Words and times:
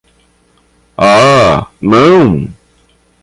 Ah 1.09 1.69
não? 1.91 2.49